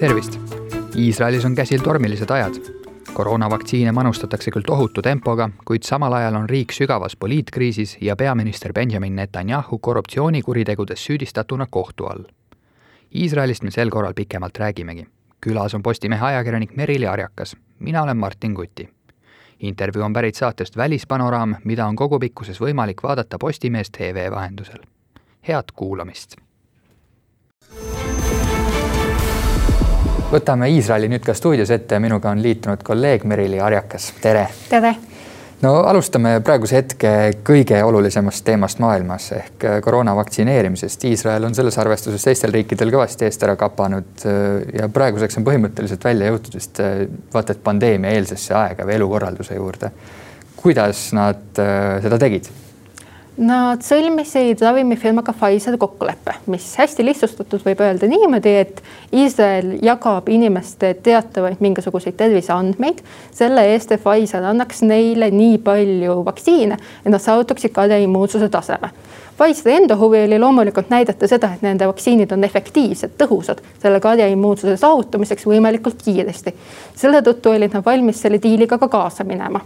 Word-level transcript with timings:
tervist! 0.00 0.40
Iisraelis 0.96 1.44
on 1.44 1.54
käsil 1.54 1.80
tormilised 1.80 2.30
ajad. 2.30 2.54
koroonavaktsiine 3.12 3.92
manustatakse 3.92 4.50
küll 4.50 4.62
tohutu 4.66 5.02
tempoga, 5.02 5.50
kuid 5.64 5.82
samal 5.82 6.12
ajal 6.12 6.34
on 6.34 6.48
riik 6.48 6.72
sügavas 6.72 7.16
poliitkriisis 7.16 7.96
ja 8.00 8.16
peaminister 8.16 8.72
Benjamin 8.72 9.16
Netanyahu 9.16 9.78
korruptsioonikuritegudes 9.78 11.04
süüdistatuna 11.04 11.66
kohtu 11.70 12.06
all. 12.06 12.24
Iisraelist 13.14 13.62
me 13.62 13.70
sel 13.70 13.90
korral 13.90 14.14
pikemalt 14.14 14.58
räägimegi. 14.58 15.06
külas 15.40 15.74
on 15.74 15.82
Postimehe 15.82 16.26
ajakirjanik 16.26 16.76
Merili 16.76 17.06
Arjakas, 17.06 17.56
mina 17.78 18.02
olen 18.02 18.16
Martin 18.16 18.54
Kuti. 18.54 18.88
intervjuu 19.60 20.04
on 20.04 20.12
pärit 20.12 20.34
saatest 20.34 20.76
Välispanoraam, 20.76 21.54
mida 21.64 21.86
on 21.86 21.96
kogupikkuses 21.96 22.60
võimalik 22.60 23.02
vaadata 23.02 23.38
Postimees 23.38 23.90
tv 23.90 24.30
vahendusel. 24.30 24.78
head 25.48 25.64
kuulamist 25.74 26.47
võtame 30.28 30.68
Iisraeli 30.68 31.08
nüüd 31.08 31.24
ka 31.24 31.32
stuudios 31.36 31.70
ette 31.72 31.96
ja 31.96 32.00
minuga 32.04 32.30
on 32.30 32.42
liitunud 32.44 32.82
kolleeg 32.84 33.24
Merili 33.28 33.60
Arjakas, 33.64 34.10
tere. 34.20 34.44
tere. 34.68 34.90
no 35.62 35.72
alustame 35.88 36.34
praeguse 36.44 36.76
hetke 36.76 37.12
kõige 37.44 37.80
olulisemast 37.84 38.44
teemast 38.44 38.82
maailmas 38.84 39.30
ehk 39.32 39.66
koroona 39.84 40.14
vaktsineerimisest. 40.18 41.08
Iisrael 41.08 41.48
on 41.48 41.56
selles 41.56 41.78
arvestuses 41.80 42.28
teistel 42.28 42.52
riikidel 42.52 42.92
kõvasti 42.92 43.28
eest 43.28 43.48
ära 43.48 43.56
kapanud 43.56 44.28
ja 44.76 44.92
praeguseks 44.92 45.40
on 45.40 45.48
põhimõtteliselt 45.48 46.04
välja 46.04 46.28
jõutud 46.28 46.60
vist 46.60 46.84
vaata 47.34 47.56
et 47.56 47.64
pandeemia 47.64 48.12
eelsesse 48.20 48.54
aega 48.54 48.84
või 48.84 49.00
elukorralduse 49.00 49.56
juurde. 49.56 49.92
kuidas 50.56 51.12
nad 51.16 51.64
seda 52.04 52.18
tegid? 52.18 52.52
Nad 53.38 53.84
sõlmisid 53.86 54.58
ravimifirmaga 54.58 55.30
Pfizer 55.30 55.76
kokkuleppe, 55.78 56.32
mis 56.50 56.64
hästi 56.74 57.04
lihtsustatud 57.06 57.62
võib 57.62 57.78
öelda 57.86 58.08
niimoodi, 58.10 58.50
et 58.64 58.80
Iisrael 59.14 59.76
jagab 59.86 60.26
inimeste 60.34 60.90
teatavaid 61.06 61.60
mingisuguseid 61.62 62.16
terviseandmeid 62.18 62.98
selle 63.30 63.62
eest, 63.70 63.92
et 63.94 64.02
Pfizer 64.02 64.42
annaks 64.42 64.82
neile 64.82 65.28
nii 65.30 65.60
palju 65.62 66.16
vaktsiine, 66.26 66.80
et 67.04 67.14
nad 67.14 67.22
saavutaksid 67.22 67.70
karjaimmuunsuse 67.76 68.48
taseme. 68.50 68.90
Pfizeri 69.38 69.76
enda 69.76 69.94
huvi 70.00 70.24
oli 70.24 70.40
loomulikult 70.42 70.90
näidata 70.90 71.30
seda, 71.30 71.52
et 71.54 71.62
nende 71.62 71.86
vaktsiinid 71.86 72.34
on 72.34 72.42
efektiivsed, 72.48 73.14
tõhusad 73.22 73.62
selle 73.78 74.00
karjaimmuunsuse 74.02 74.74
saavutamiseks 74.82 75.46
võimalikult 75.46 76.02
kiiresti. 76.02 76.56
selle 76.96 77.22
tõttu 77.22 77.54
olid 77.54 77.78
nad 77.78 77.86
valmis 77.86 78.18
selle 78.18 78.42
diiliga 78.42 78.82
ka 78.82 78.90
kaasa 78.90 79.24
minema 79.24 79.62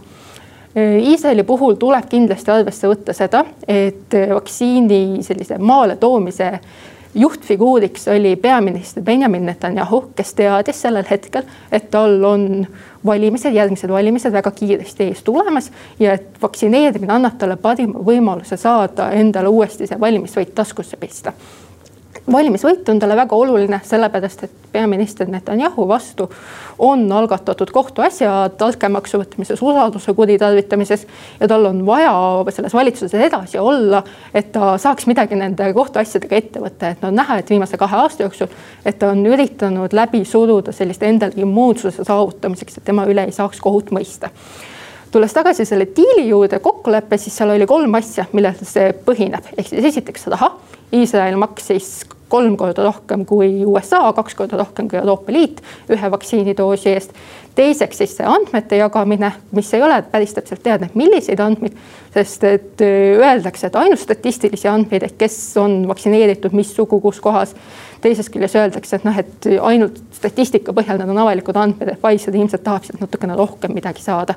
Iisraeli 0.75 1.43
puhul 1.45 1.75
tuleb 1.77 2.07
kindlasti 2.09 2.51
arvesse 2.51 2.89
võtta 2.89 3.13
seda, 3.13 3.43
et 3.69 4.15
vaktsiini 4.33 5.21
sellise 5.21 5.59
maale 5.61 5.99
toomise 6.01 6.47
juhtfiguuriks 7.15 8.07
oli 8.07 8.35
peaminister 8.35 9.03
Benjamin 9.03 9.45
Netanyahu, 9.45 10.03
kes 10.15 10.33
teadis 10.33 10.81
sellel 10.81 11.05
hetkel, 11.09 11.43
et 11.71 11.91
tal 11.91 12.23
on 12.25 12.65
valimised, 13.05 13.53
järgmised 13.53 13.89
valimised 13.89 14.33
väga 14.33 14.51
kiiresti 14.51 15.11
ees 15.11 15.21
tulemas 15.23 15.69
ja 15.99 16.17
et 16.17 16.41
vaktsineerimine 16.41 17.13
annab 17.13 17.37
talle 17.37 17.57
parima 17.61 18.01
võimaluse 18.01 18.57
saada 18.57 19.11
endale 19.13 19.53
uuesti 19.53 19.87
see 19.87 19.99
valimisvõit 19.99 20.55
taskusse 20.55 20.97
pista 20.97 21.35
valimisvõit 22.31 22.87
on 22.89 22.99
talle 22.99 23.15
väga 23.15 23.35
oluline, 23.35 23.79
sellepärast 23.83 24.43
et 24.45 24.51
peaminister 24.71 25.27
Netanyahu 25.27 25.87
vastu 25.87 26.29
on 26.79 27.03
algatatud 27.11 27.71
kohtuasjad 27.71 28.61
altkäemaksu 28.61 29.19
võtmises, 29.19 29.61
usalduse 29.61 30.13
kuritarvitamises 30.13 31.05
ja 31.39 31.47
tal 31.51 31.65
on 31.69 31.85
vaja 31.85 32.13
selles 32.55 32.73
valitsuses 32.73 33.27
edasi 33.27 33.59
olla, 33.59 34.03
et 34.33 34.51
ta 34.55 34.77
saaks 34.77 35.07
midagi 35.07 35.35
nende 35.35 35.67
kohtuasjadega 35.75 36.39
ette 36.39 36.63
võtta, 36.63 36.93
et 36.93 37.03
no 37.03 37.11
näha, 37.11 37.41
et 37.41 37.49
viimase 37.49 37.77
kahe 37.77 37.99
aasta 38.05 38.23
jooksul, 38.23 38.51
et 38.85 38.99
ta 38.99 39.11
on 39.11 39.25
üritanud 39.27 39.93
läbi 39.93 40.23
suruda 40.25 40.71
sellist 40.71 41.03
endale 41.03 41.43
immuunsuse 41.43 42.07
saavutamiseks, 42.07 42.77
et 42.79 42.87
tema 42.87 43.07
üle 43.09 43.27
ei 43.27 43.35
saaks 43.35 43.59
kohut 43.61 43.91
mõista. 43.91 44.31
Tulles 45.13 45.33
tagasi 45.33 45.65
selle 45.69 45.85
diili 45.95 46.23
juurde, 46.25 46.57
kokkuleppe, 46.59 47.19
siis 47.21 47.35
seal 47.37 47.51
oli 47.53 47.67
kolm 47.69 47.93
asja, 47.99 48.25
millel 48.33 48.55
see 48.65 48.87
põhineb, 49.05 49.51
ehk 49.53 49.67
siis 49.69 49.91
esiteks 49.91 50.25
raha. 50.33 50.49
Iisrael 50.93 51.37
maksis 51.37 51.99
kolm 52.33 52.57
korda 52.57 52.83
rohkem 52.87 53.27
kui 53.29 53.61
USA, 53.69 54.07
kaks 54.17 54.35
korda 54.37 54.57
rohkem 54.57 54.89
kui 54.89 54.97
Euroopa 54.97 55.33
Liit 55.33 55.61
ühe 55.93 56.11
vaktsiinidoosi 56.11 56.89
eest. 56.93 57.13
teiseks 57.53 57.99
siis 58.01 58.15
see 58.17 58.25
andmete 58.25 58.79
jagamine, 58.79 59.29
mis 59.53 59.67
ei 59.77 59.83
ole 59.85 59.99
päris 60.09 60.33
täpselt 60.33 60.63
teada, 60.65 60.87
milliseid 60.97 61.41
andmeid, 61.43 61.75
sest 62.15 62.45
et 62.49 62.81
äh, 62.81 63.19
öeldakse, 63.21 63.69
et 63.69 63.77
ainult 63.77 64.01
statistilisi 64.01 64.67
andmeid, 64.71 65.05
et 65.05 65.19
kes 65.19 65.35
on 65.61 65.83
vaktsineeritud, 65.91 66.55
mis 66.57 66.73
sugu, 66.73 66.97
kus 67.03 67.21
kohas. 67.21 67.53
teisest 68.01 68.33
küljest 68.33 68.57
öeldakse, 68.59 68.97
et 68.97 69.05
noh, 69.07 69.19
et 69.21 69.45
ainult 69.61 70.01
statistika 70.17 70.73
põhjal 70.75 70.97
need 70.99 71.13
on 71.13 71.21
avalikud 71.23 71.55
andmed, 71.55 71.93
et 71.93 72.01
Pfizer 72.01 72.35
ilmselt 72.35 72.65
tahab 72.65 72.83
sealt 72.83 72.99
natukene 73.05 73.37
rohkem 73.37 73.77
midagi 73.77 74.01
saada. 74.01 74.33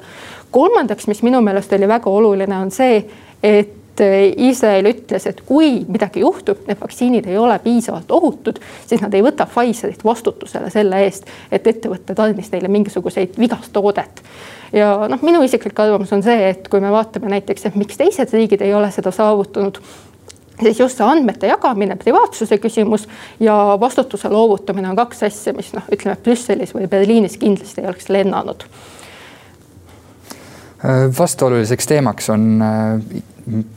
kolmandaks, 0.51 1.09
mis 1.09 1.25
minu 1.25 1.41
meelest 1.41 1.73
oli 1.73 1.89
väga 1.89 2.13
oluline, 2.13 2.61
on 2.61 2.71
see, 2.71 3.01
et 3.43 3.75
Eh, 4.01 4.34
Iisrael 4.49 4.91
ütles, 4.91 5.25
et 5.27 5.41
kui 5.47 5.84
midagi 5.89 6.21
juhtub, 6.21 6.59
need 6.69 6.81
vaktsiinid 6.81 7.29
ei 7.31 7.39
ole 7.41 7.57
piisavalt 7.65 8.11
ohutud, 8.12 8.59
siis 8.87 9.01
nad 9.01 9.15
ei 9.15 9.25
võta 9.25 9.47
Pfizerit 9.49 10.05
vastutusele 10.05 10.71
selle 10.71 11.01
eest, 11.07 11.25
et 11.51 11.67
ettevõte 11.67 12.15
tarnis 12.15 12.53
neile 12.53 12.69
mingisuguseid 12.69 13.39
vigast 13.41 13.73
toodet 13.73 14.21
ja 14.77 15.07
noh, 15.09 15.23
minu 15.23 15.43
isiklik 15.47 15.79
arvamus 15.81 16.12
on 16.12 16.25
see, 16.27 16.51
et 16.51 16.69
kui 16.69 16.83
me 16.83 16.91
vaatame 16.93 17.31
näiteks, 17.33 17.69
et 17.69 17.79
miks 17.79 17.97
teised 17.97 18.33
riigid 18.34 18.65
ei 18.67 18.75
ole 18.75 18.91
seda 18.95 19.12
saavutanud 19.15 19.81
siis 20.63 20.81
just 20.81 20.99
see 20.99 21.07
andmete 21.07 21.51
jagamine, 21.51 21.97
privaatsuse 22.01 22.59
küsimus 22.59 23.07
ja 23.41 23.55
vastutuse 23.81 24.28
loovutamine 24.33 24.89
on 24.91 24.97
kaks 24.97 25.23
asja, 25.28 25.53
mis 25.57 25.73
noh, 25.77 25.84
ütleme 25.93 26.17
Brüsselis 26.23 26.73
või 26.75 26.89
Berliinis 26.89 27.37
kindlasti 27.41 27.83
ei 27.83 27.91
oleks 27.91 28.09
lennanud. 28.09 28.67
vastuoluliseks 31.19 31.87
teemaks 31.87 32.31
on 32.31 32.63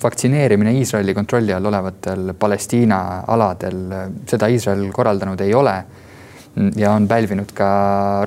vaktsineerimine 0.04 0.74
Iisraeli 0.74 1.14
kontrolli 1.14 1.54
all 1.54 1.66
olevatel 1.66 2.34
Palestiina 2.40 3.24
aladel, 3.28 3.84
seda 4.28 4.48
Iisrael 4.48 4.88
korraldanud 4.92 5.42
ei 5.46 5.54
ole 5.54 5.76
ja 6.76 6.92
on 6.92 7.08
pälvinud 7.08 7.52
ka 7.56 7.70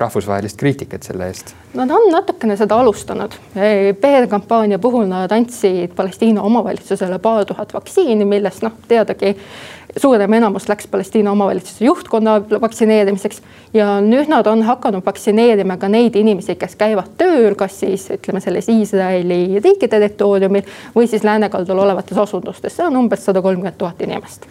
rahvusvahelist 0.01 0.57
kriitikat 0.57 1.03
selle 1.03 1.27
eest. 1.27 1.53
Nad 1.73 1.91
on 1.91 2.09
natukene 2.11 2.57
seda 2.57 2.77
alustanud. 2.81 3.35
PR-kampaania 4.01 4.79
puhul 4.79 5.05
nad 5.09 5.31
andsid 5.31 5.93
Palestiina 5.95 6.41
omavalitsusele 6.41 7.19
paar 7.19 7.45
tuhat 7.45 7.73
vaktsiini, 7.73 8.25
millest 8.25 8.65
noh, 8.65 8.75
teadagi 8.87 9.35
suurem 9.97 10.33
enamus 10.33 10.67
läks 10.69 10.87
Palestiina 10.87 11.31
omavalitsuse 11.31 11.85
juhtkonna 11.85 12.39
vaktsineerimiseks 12.61 13.41
ja 13.73 13.99
nüüd 14.01 14.29
nad 14.29 14.47
on 14.49 14.63
hakanud 14.65 15.05
vaktsineerima 15.05 15.77
ka 15.77 15.89
neid 15.89 16.15
inimesi, 16.15 16.55
kes 16.55 16.75
käivad 16.79 17.13
tööl, 17.17 17.53
kas 17.55 17.79
siis 17.83 18.09
ütleme 18.17 18.41
selles 18.41 18.69
Iisraeli 18.73 19.61
riigi 19.63 19.87
territooriumil 19.87 20.65
või 20.95 21.09
siis 21.09 21.23
läänekaldal 21.23 21.85
olevates 21.85 22.17
asundustes, 22.17 22.77
see 22.77 22.85
on 22.87 22.97
umbes 23.05 23.25
sada 23.25 23.41
kolmkümmend 23.41 23.77
tuhat 23.77 24.01
inimest 24.01 24.49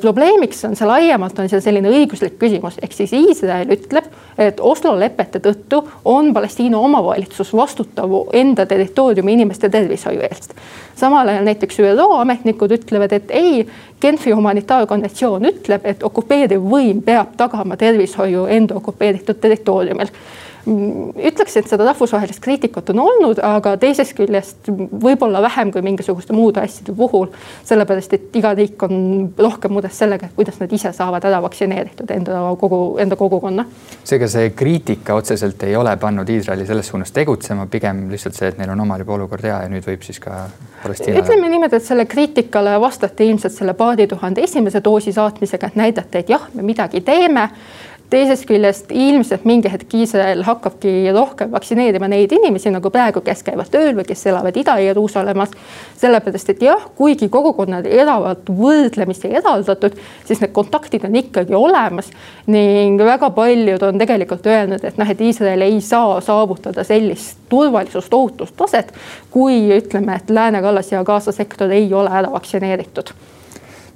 probleemiks 0.00 0.64
on 0.64 0.76
see 0.76 0.86
laiemalt, 0.86 1.38
on 1.40 1.48
see 1.48 1.60
selline 1.64 1.88
õiguslik 1.88 2.34
küsimus, 2.40 2.76
ehk 2.84 2.92
siis 2.92 3.14
Iisrael 3.16 3.70
ütleb, 3.72 4.10
et 4.38 4.60
Oslo 4.60 4.92
lepete 5.00 5.40
tõttu 5.40 5.80
on 6.04 6.34
Palestiina 6.36 6.78
omavalitsus 6.78 7.54
vastutav 7.56 8.12
enda 8.36 8.66
territooriumi 8.68 9.32
inimeste 9.38 9.70
tervishoiu 9.72 10.20
eest. 10.28 10.52
samal 10.96 11.28
ajal 11.28 11.48
näiteks 11.48 11.80
ÜRO 11.80 12.10
ametnikud 12.20 12.76
ütlevad, 12.76 13.12
et 13.12 13.30
ei, 13.30 13.66
Genfi 14.00 14.30
humanitaarkonventsioon 14.30 15.48
ütleb, 15.48 15.80
et 15.84 16.02
okupeeriv 16.02 16.60
võim 16.62 17.00
peab 17.02 17.32
tagama 17.36 17.76
tervishoiu 17.76 18.44
enda 18.46 18.76
okupeeritud 18.76 19.40
territooriumil 19.40 20.12
ütleks, 20.68 21.56
et 21.56 21.68
seda 21.70 21.86
rahvusvahelist 21.88 22.40
kriitikat 22.44 22.90
on 22.92 23.00
olnud, 23.04 23.40
aga 23.44 23.74
teisest 23.80 24.14
küljest 24.18 24.68
võib-olla 24.68 25.40
vähem 25.44 25.72
kui 25.72 25.82
mingisuguste 25.84 26.36
muude 26.36 26.62
asjade 26.62 26.94
puhul, 26.96 27.28
sellepärast 27.68 28.14
et 28.16 28.36
iga 28.38 28.52
riik 28.58 28.82
on 28.86 28.98
rohkem 29.38 29.72
mures 29.74 29.96
sellega, 29.98 30.30
kuidas 30.36 30.58
nad 30.60 30.72
ise 30.74 30.92
saavad 30.96 31.24
ära 31.28 31.40
vaktsineeritud 31.44 32.10
enda 32.14 32.42
kogu, 32.60 32.80
enda 33.02 33.16
kogukonna. 33.16 33.64
seega 34.04 34.28
see 34.28 34.52
kriitika 34.56 35.16
otseselt 35.18 35.62
ei 35.68 35.76
ole 35.76 35.96
pannud 35.96 36.28
Iisraeli 36.28 36.66
selles 36.66 36.92
suunas 36.92 37.12
tegutsema, 37.16 37.66
pigem 37.70 38.06
lihtsalt 38.12 38.38
see, 38.38 38.52
et 38.52 38.60
neil 38.60 38.74
on 38.74 38.84
omal 38.86 39.04
juba 39.04 39.16
olukord 39.18 39.48
hea 39.48 39.62
ja 39.64 39.72
nüüd 39.72 39.86
võib 39.88 40.04
siis 40.06 40.20
ka 40.22 40.44
Palestiina. 40.82 41.22
ütleme 41.22 41.50
niimoodi, 41.50 41.80
et 41.80 41.88
selle 41.88 42.06
kriitikale 42.06 42.76
vastati 42.80 43.28
ilmselt 43.28 43.56
selle 43.56 43.74
paari 43.78 44.06
tuhande 44.10 44.44
esimese 44.44 44.82
doosi 44.84 45.12
saatmisega, 45.16 45.72
et 45.72 45.78
näidata, 45.80 46.18
et 46.18 46.34
jah, 46.36 46.48
me 46.54 46.66
midagi 46.66 47.00
teeme 47.06 47.48
teisest 48.10 48.46
küljest 48.48 48.92
ilmselt 48.94 49.44
mingi 49.48 49.70
hetk 49.72 49.92
Iisrael 49.94 50.42
hakkabki 50.46 51.10
rohkem 51.12 51.52
vaktsineerima 51.52 52.08
neid 52.08 52.32
inimesi 52.32 52.72
nagu 52.72 52.90
praegu, 52.92 53.20
kes 53.24 53.42
käivad 53.44 53.68
tööl 53.72 53.92
või 53.98 54.06
kes 54.08 54.26
elavad 54.30 54.56
Ida-Jeruusalemmas. 54.56 55.52
sellepärast, 55.98 56.50
et 56.50 56.62
jah, 56.62 56.84
kuigi 56.96 57.28
kogukonnad 57.28 57.86
elavad 57.86 58.48
võrdlemisi 58.48 59.32
eraldatud, 59.34 59.96
siis 60.24 60.40
need 60.40 60.52
kontaktid 60.56 61.04
on 61.04 61.16
ikkagi 61.16 61.54
olemas 61.54 62.10
ning 62.46 63.00
väga 63.02 63.30
paljud 63.30 63.82
on 63.82 63.98
tegelikult 63.98 64.46
öelnud, 64.46 64.84
et 64.84 64.98
noh, 64.98 65.10
et 65.10 65.20
Iisrael 65.20 65.66
ei 65.66 65.80
saa 65.80 66.20
saavutada 66.20 66.84
sellist 66.84 67.38
turvalisust, 67.48 68.14
ohutustaset, 68.14 68.92
kui 69.30 69.66
ütleme, 69.76 70.16
et 70.16 70.30
Lääne-Kallas 70.30 70.92
ja 70.92 71.04
Gaza 71.04 71.32
sektor 71.32 71.72
ei 71.72 71.92
ole 71.94 72.10
ära 72.10 72.32
vaktsineeritud 72.32 73.12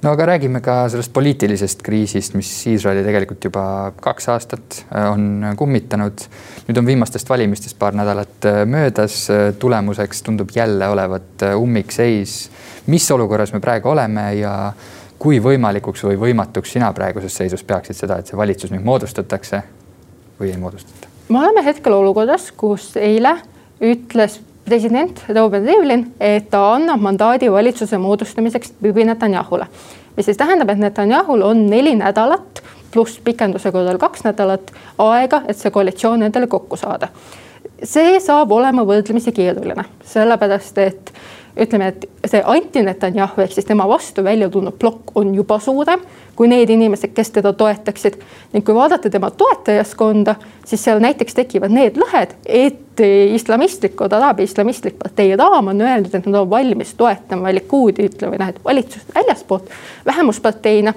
no 0.03 0.11
aga 0.11 0.25
räägime 0.25 0.59
ka 0.63 0.75
sellest 0.91 1.13
poliitilisest 1.13 1.83
kriisist, 1.83 2.35
mis 2.35 2.49
Iisraeli 2.67 3.03
tegelikult 3.05 3.45
juba 3.47 3.65
kaks 4.03 4.27
aastat 4.33 4.79
äh, 4.83 5.05
on 5.11 5.53
kummitanud. 5.57 6.25
nüüd 6.67 6.79
on 6.79 6.87
viimastest 6.87 7.29
valimistest 7.29 7.79
paar 7.79 7.95
nädalat 7.95 8.45
äh, 8.45 8.63
möödas, 8.65 9.29
äh, 9.31 9.53
tulemuseks 9.59 10.23
tundub 10.23 10.51
jälle 10.55 10.87
olevat 10.87 11.47
ummikseis. 11.57 12.51
mis 12.87 13.11
olukorras 13.11 13.53
me 13.53 13.59
praegu 13.59 13.89
oleme 13.89 14.33
ja 14.35 14.73
kui 15.19 15.39
võimalikuks 15.39 16.03
või 16.03 16.19
võimatuks 16.19 16.75
sina 16.75 16.91
praeguses 16.93 17.35
seisus 17.35 17.63
peaksid 17.63 17.95
seda, 17.95 18.17
et 18.19 18.27
see 18.27 18.37
valitsus 18.37 18.71
nüüd 18.71 18.83
moodustatakse 18.83 19.63
või 20.39 20.51
ei 20.51 20.57
moodustata? 20.57 21.07
me 21.29 21.39
oleme 21.39 21.63
hetkel 21.65 21.93
olukorras, 21.93 22.51
kus 22.51 22.95
eile 22.99 23.37
ütles 23.81 24.41
president 24.65 25.23
Robert 25.35 25.65
Rivlin, 25.65 26.05
et 26.19 26.49
ta 26.49 26.61
annab 26.75 27.01
mandaadi 27.01 27.51
valitsuse 27.51 27.97
moodustamiseks 27.97 28.73
Bibi 28.81 29.05
Netanyahule. 29.05 29.67
mis 30.17 30.25
siis 30.25 30.37
tähendab, 30.37 30.69
et 30.69 30.77
Netanyahul 30.77 31.41
on 31.41 31.65
neli 31.69 31.95
nädalat 31.95 32.63
pluss 32.91 33.19
pikenduse 33.19 33.71
korral 33.71 33.97
kaks 33.97 34.23
nädalat 34.23 34.71
aega, 34.97 35.41
et 35.47 35.57
see 35.57 35.71
koalitsioon 35.71 36.23
endale 36.23 36.47
kokku 36.47 36.77
saada. 36.77 37.07
see 37.83 38.19
saab 38.19 38.51
olema 38.51 38.85
võrdlemisi 38.85 39.31
keeruline, 39.31 39.83
sellepärast 40.05 40.77
et 40.77 41.13
ütleme, 41.59 41.87
et 41.87 42.05
see 42.29 42.41
anti-Netanyahu 42.45 43.41
ehk 43.43 43.53
siis 43.53 43.65
tema 43.65 43.87
vastu 43.89 44.23
välja 44.23 44.49
tulnud 44.49 44.77
plokk 44.79 45.11
on 45.15 45.35
juba 45.35 45.59
suurem 45.59 46.01
kui 46.35 46.47
need 46.49 46.69
inimesed, 46.69 47.13
kes 47.13 47.31
teda 47.31 47.53
toetaksid. 47.53 48.17
ning 48.53 48.65
kui 48.65 48.75
vaadata 48.75 49.09
tema 49.09 49.31
toetajaskonda, 49.31 50.35
siis 50.65 50.83
seal 50.83 50.99
näiteks 50.99 51.33
tekivad 51.33 51.71
need 51.71 51.97
lõhed, 51.97 52.35
et 52.45 52.79
islamistlikud, 52.99 54.13
araabia 54.13 54.43
islamistlik 54.43 54.99
partei 54.99 55.35
Raam 55.35 55.67
on 55.67 55.81
öelnud, 55.81 56.13
et 56.13 56.25
nad 56.25 56.39
on 56.41 56.49
valmis 56.49 56.93
toetama 56.99 57.53
Likuudi, 57.53 58.07
ütleme 58.09 58.37
noh, 58.37 58.53
et 58.53 58.63
valitsust 58.65 59.15
väljaspoolt 59.15 59.69
vähemusparteina 60.05 60.93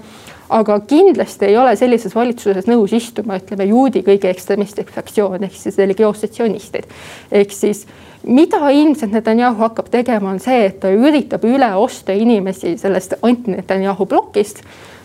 aga 0.48 0.80
kindlasti 0.80 1.48
ei 1.48 1.56
ole 1.58 1.76
sellises 1.76 2.14
valitsuses 2.14 2.68
nõus 2.70 2.92
istuma, 2.94 3.38
ütleme 3.40 3.66
juudi 3.66 4.02
kõige 4.06 4.30
ekstremistlik 4.30 4.90
fraktsioon 4.94 5.46
ehk 5.46 5.56
siis 5.58 5.78
religioossed 5.78 6.34
sionistid. 6.36 6.86
ehk 7.32 7.52
siis 7.52 7.86
mida 8.26 8.68
ilmselt 8.70 9.12
Netanyahu 9.12 9.58
hakkab 9.62 9.90
tegema, 9.90 10.30
on 10.30 10.40
see, 10.40 10.66
et 10.66 10.80
ta 10.80 10.90
üritab 10.90 11.44
üle 11.44 11.74
osta 11.74 12.12
inimesi 12.12 12.76
sellest 12.78 13.18
anti-Netanyahu 13.22 14.06
plokist 14.06 14.62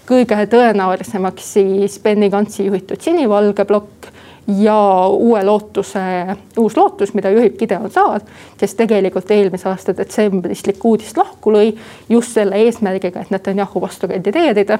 kõige 0.09 0.37
tõenäolisemaks 0.49 1.53
siis 1.53 1.99
Benny 2.03 2.29
Gantsi 2.29 2.65
juhitud 2.65 3.01
sinivalge 3.01 3.65
plokk 3.65 4.11
ja 4.47 5.07
uue 5.07 5.43
lootuse, 5.43 5.99
uus 6.57 6.77
lootus, 6.77 7.13
mida 7.13 7.29
juhib 7.29 7.55
Gideon 7.59 7.91
Saar, 7.91 8.21
kes 8.57 8.75
tegelikult 8.75 9.31
eelmise 9.31 9.69
aasta 9.69 9.95
detsembris 9.97 10.65
Likudist 10.67 11.17
lahku 11.17 11.53
lõi 11.53 11.71
just 12.09 12.33
selle 12.33 12.59
eesmärgiga, 12.65 13.21
et 13.21 13.31
Netanyahu 13.31 13.81
vastu 13.81 14.07
kandideerida. 14.11 14.79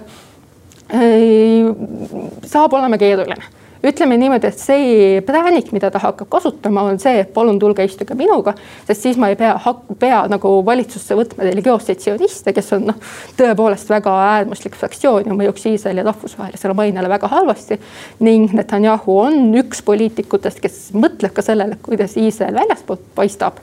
saab 2.52 2.74
olema 2.74 2.98
keeruline 2.98 3.61
ütleme 3.84 4.18
niimoodi, 4.20 4.50
et 4.52 4.60
see 4.60 5.22
präänik, 5.26 5.72
mida 5.76 5.90
ta 5.92 6.00
hakkab 6.02 6.30
kasutama, 6.32 6.84
on 6.92 7.00
see, 7.02 7.22
et 7.24 7.32
palun 7.34 7.60
tulge 7.62 7.86
istuge 7.88 8.16
minuga, 8.18 8.54
sest 8.88 9.08
siis 9.08 9.20
ma 9.22 9.32
ei 9.32 9.38
pea, 9.40 9.56
pea 10.00 10.22
nagu 10.32 10.54
valitsusse 10.66 11.18
võtma 11.18 11.48
religioosseid 11.48 12.04
sioniste, 12.04 12.54
kes 12.54 12.72
on 12.78 12.90
noh, 12.92 13.00
tõepoolest 13.40 13.90
väga 13.92 14.14
äärmuslik 14.36 14.78
fraktsioon 14.80 15.32
ja 15.32 15.38
mõjuks 15.38 15.66
Iisraeli 15.72 16.06
rahvusvahelisele 16.06 16.78
mainele 16.78 17.10
väga 17.10 17.32
halvasti. 17.32 17.80
ning 18.20 18.54
Netanyahu 18.54 19.18
on 19.20 19.56
üks 19.64 19.82
poliitikutest, 19.86 20.62
kes 20.62 20.80
mõtleb 20.94 21.34
ka 21.34 21.42
sellele, 21.46 21.78
kuidas 21.84 22.18
Iisrael 22.18 22.56
väljaspoolt 22.56 23.10
paistab. 23.16 23.60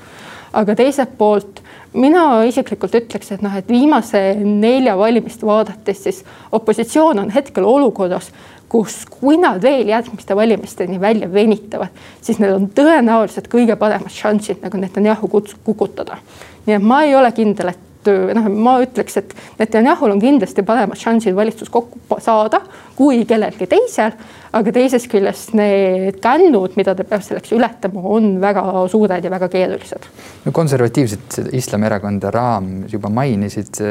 aga 0.52 0.74
teiselt 0.74 1.18
poolt 1.18 1.60
mina 1.98 2.24
isiklikult 2.48 2.94
ütleks, 2.98 3.32
et 3.34 3.42
noh, 3.44 3.54
et 3.58 3.68
viimase 3.70 4.20
nelja 4.44 4.96
valimist 4.98 5.42
vaadates 5.46 6.04
siis 6.06 6.22
opositsioon 6.52 7.24
on 7.24 7.32
hetkel 7.34 7.66
olukorras, 7.66 8.30
kus, 8.68 9.00
kui 9.08 9.38
nad 9.40 9.62
veel 9.62 9.88
järgmiste 9.88 10.36
valimisteni 10.36 11.00
välja 11.00 11.28
venitavad, 11.32 11.94
siis 12.22 12.38
neil 12.38 12.56
on 12.58 12.68
tõenäoliselt 12.74 13.48
kõige 13.52 13.76
paremad 13.80 14.12
šansid 14.12 14.62
nagu 14.64 14.80
Netanyahu 14.80 15.30
kukutada. 15.64 16.18
nii 16.66 16.76
et 16.76 16.82
ma 16.82 17.02
ei 17.02 17.14
ole 17.16 17.32
kindel, 17.32 17.72
et 17.72 17.87
noh, 18.06 18.48
ma 18.54 18.78
ütleks, 18.84 19.18
et 19.20 19.34
Netanyahul 19.58 20.14
on 20.14 20.20
kindlasti 20.22 20.64
paremad 20.66 21.00
šansid 21.00 21.36
valitsus 21.36 21.70
kokku 21.72 22.20
saada 22.22 22.60
kui 22.96 23.24
kellelgi 23.28 23.68
teisel. 23.70 24.14
aga 24.58 24.72
teisest 24.72 25.10
küljest 25.12 25.50
need 25.58 26.22
kännud, 26.24 26.72
mida 26.78 26.94
ta 26.96 27.04
peab 27.04 27.20
selleks 27.22 27.52
ületama, 27.52 28.00
on 28.00 28.38
väga 28.40 28.62
suured 28.88 29.24
ja 29.24 29.30
väga 29.30 29.48
keerulised. 29.52 30.08
no 30.44 30.52
konservatiivset 30.52 31.52
islamierakonda 31.52 32.30
Raam 32.30 32.72
juba 32.88 33.10
mainisid, 33.12 33.82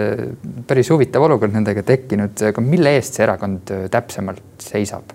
päris 0.68 0.90
huvitav 0.90 1.28
olukord 1.30 1.54
nendega 1.54 1.84
tekkinud, 1.84 2.42
aga 2.52 2.62
mille 2.62 2.98
eest 2.98 3.20
see 3.20 3.28
erakond 3.28 3.74
täpsemalt 3.92 4.68
seisab? 4.72 5.14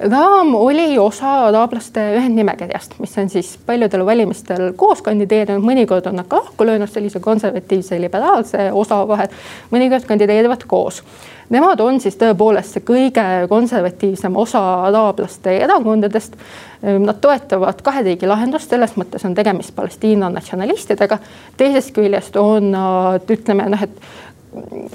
Raam 0.00 0.54
oli 0.54 0.98
osa 0.98 1.32
araablaste 1.46 2.00
ühendnimekirjast, 2.16 2.94
mis 2.98 3.18
on 3.18 3.28
siis 3.30 3.58
paljudel 3.66 4.06
valimistel 4.06 4.72
koos 4.76 5.02
kandideerinud, 5.04 5.62
mõnikord 5.64 6.08
on 6.08 6.16
nad 6.18 6.28
ka 6.28 6.40
lahku 6.40 6.66
löönud 6.66 6.90
sellise 6.90 7.20
konservatiivse 7.20 8.00
liberaalse 8.00 8.70
osa 8.72 9.02
vahel, 9.08 9.28
mõnikord 9.70 10.08
kandideerivad 10.08 10.64
koos. 10.66 11.02
Nemad 11.52 11.80
on 11.84 12.00
siis 12.00 12.16
tõepoolest 12.16 12.72
see 12.72 12.84
kõige 12.86 13.24
konservatiivsem 13.48 14.36
osa 14.40 14.62
araablaste 14.88 15.58
erakondadest. 15.66 16.38
Nad 16.82 17.20
toetavad 17.22 17.82
kahe 17.84 18.00
riigi 18.06 18.26
lahendust, 18.26 18.72
selles 18.72 18.96
mõttes 18.98 19.22
on 19.28 19.36
tegemist 19.36 19.74
Palestiina 19.76 20.30
natsionalistidega. 20.32 21.18
teisest 21.56 21.92
küljest 21.94 22.36
on 22.40 22.70
nad 22.72 23.30
ütleme 23.30 23.68
noh, 23.68 23.82
et 23.82 24.31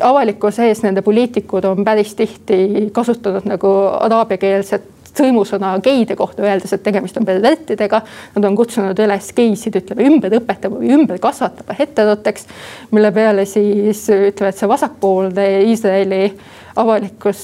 avalikkuse 0.04 0.68
ees 0.70 0.84
nende 0.86 1.02
poliitikud 1.02 1.66
on 1.66 1.84
päris 1.86 2.14
tihti 2.16 2.90
kasutanud 2.94 3.48
nagu 3.50 3.72
araabiakeelset 4.06 4.94
sõimusõna 5.18 5.72
geide 5.82 6.16
kohta, 6.18 6.44
öeldes, 6.46 6.74
et 6.76 6.84
tegemist 6.86 7.18
on 7.18 7.26
pervertidega. 7.26 8.02
Nad 8.36 8.46
on 8.46 8.58
kutsunud 8.58 9.00
üles 9.02 9.32
geisid, 9.38 9.80
ütleme 9.80 10.06
ümber 10.12 10.36
õpetama 10.38 10.82
või 10.82 10.94
ümber 10.94 11.18
kasvatama 11.24 11.74
heteroteks, 11.80 12.46
mille 12.94 13.12
peale 13.16 13.48
siis 13.50 14.04
ütleme, 14.14 14.52
et 14.52 14.62
see 14.62 14.70
vasakpoolne 14.70 15.48
Iisraeli 15.72 16.22
avalikkus 16.78 17.44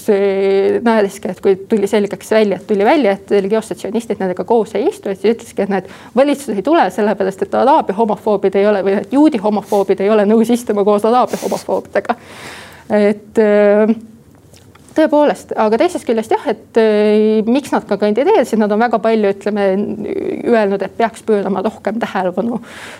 naeriski, 0.85 1.31
et 1.31 1.41
kui 1.43 1.55
tuli 1.69 1.89
selgeks 1.89 2.31
välja, 2.35 2.59
et 2.59 2.67
tuli 2.69 2.85
välja, 2.85 3.15
et 3.17 3.31
religioossed 3.33 3.81
sionistid 3.81 4.21
nendega 4.21 4.45
koos 4.47 4.75
ei 4.77 4.87
istu, 4.91 5.13
siis 5.13 5.35
ütleski, 5.35 5.65
et 5.65 5.73
näed, 5.73 5.89
valitsus 6.15 6.53
ei 6.53 6.65
tule 6.65 6.85
sellepärast, 6.93 7.45
et 7.45 7.57
araabia 7.57 7.97
homofoobid 7.97 8.57
ei 8.59 8.67
ole 8.69 8.83
või 8.85 8.97
et 9.01 9.13
juudi 9.13 9.41
homofoobid 9.43 10.05
ei 10.05 10.13
ole 10.13 10.27
nõus 10.29 10.53
istuma 10.53 10.85
koos 10.87 11.05
araabia 11.09 11.41
homofoobidega. 11.43 12.17
et 12.93 13.41
äh, 13.41 13.95
tõepoolest, 14.97 15.53
aga 15.59 15.77
teisest 15.81 16.05
küljest 16.07 16.33
jah, 16.33 16.43
et 16.51 16.79
äh, 16.79 17.41
miks 17.49 17.73
nad 17.73 17.85
ka 17.89 17.97
kandideerisid, 18.01 18.59
nad 18.61 18.71
on 18.73 18.81
väga 18.83 18.99
palju, 19.03 19.31
ütleme, 19.35 19.67
öelnud, 20.49 20.81
et 20.85 20.95
peaks 20.97 21.23
pöörama 21.27 21.63
rohkem 21.65 21.99
tähelepanu 22.01 22.59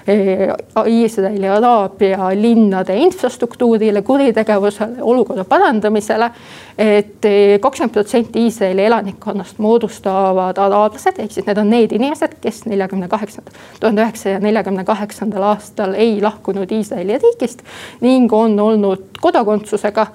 äh, 0.10 0.54
Iisraeli, 0.90 1.48
Araabia 1.50 2.32
linnade 2.38 2.98
infrastruktuurile, 3.06 4.02
kuritegevusele, 4.06 5.02
olukorra 5.02 5.46
parandamisele. 5.48 6.30
Et 6.78 7.26
äh, 7.30 7.60
kakskümmend 7.62 7.94
protsenti 7.94 8.48
Iisraeli 8.48 8.88
elanikkonnast 8.90 9.60
moodustavad 9.62 10.58
araablased, 10.58 11.20
ehk 11.22 11.34
siis 11.36 11.48
need 11.48 11.62
on 11.62 11.70
need 11.70 11.94
inimesed, 11.96 12.40
kes 12.42 12.64
neljakümne 12.70 13.10
kaheksanda, 13.12 13.54
tuhande 13.80 14.06
üheksasaja 14.06 14.42
neljakümne 14.44 14.86
kaheksandal 14.88 15.52
aastal 15.54 15.94
ei 15.98 16.18
lahkunud 16.22 16.72
Iisraeli 16.72 17.20
riigist 17.22 17.62
ning 18.02 18.34
on 18.34 18.58
olnud 18.60 19.22
kodakondsusega 19.22 20.08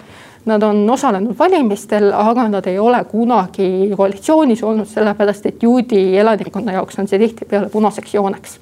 Nad 0.49 0.63
on 0.63 0.83
osalenud 0.91 1.37
valimistel, 1.39 2.13
aga 2.15 2.49
nad 2.49 2.67
ei 2.71 2.79
ole 2.81 3.03
kunagi 3.11 3.91
koalitsioonis 3.97 4.63
olnud, 4.65 4.89
sellepärast 4.89 5.49
et 5.51 5.63
juudi 5.63 6.03
elanikkonna 6.19 6.79
jaoks 6.79 7.01
on 7.03 7.09
see 7.11 7.21
tihtipeale 7.21 7.69
punaseks 7.73 8.15
jooneks 8.15 8.61